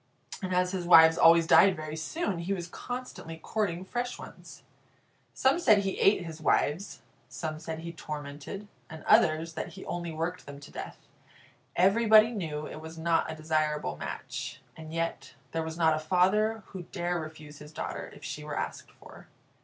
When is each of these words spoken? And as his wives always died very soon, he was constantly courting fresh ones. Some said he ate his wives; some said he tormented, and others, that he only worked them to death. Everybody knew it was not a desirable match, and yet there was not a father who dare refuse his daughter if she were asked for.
And 0.41 0.51
as 0.51 0.71
his 0.71 0.87
wives 0.87 1.15
always 1.15 1.45
died 1.45 1.75
very 1.75 1.95
soon, 1.95 2.39
he 2.39 2.53
was 2.55 2.67
constantly 2.67 3.37
courting 3.37 3.85
fresh 3.85 4.17
ones. 4.17 4.63
Some 5.35 5.59
said 5.59 5.83
he 5.83 5.99
ate 5.99 6.25
his 6.25 6.41
wives; 6.41 7.03
some 7.29 7.59
said 7.59 7.81
he 7.81 7.93
tormented, 7.93 8.67
and 8.89 9.03
others, 9.03 9.53
that 9.53 9.73
he 9.73 9.85
only 9.85 10.11
worked 10.11 10.47
them 10.47 10.59
to 10.61 10.71
death. 10.71 10.97
Everybody 11.75 12.31
knew 12.31 12.65
it 12.65 12.81
was 12.81 12.97
not 12.97 13.31
a 13.31 13.35
desirable 13.35 13.95
match, 13.95 14.59
and 14.75 14.91
yet 14.91 15.35
there 15.51 15.61
was 15.61 15.77
not 15.77 15.95
a 15.95 15.99
father 15.99 16.63
who 16.69 16.81
dare 16.81 17.19
refuse 17.19 17.59
his 17.59 17.71
daughter 17.71 18.11
if 18.15 18.23
she 18.23 18.43
were 18.43 18.57
asked 18.57 18.89
for. 18.89 19.27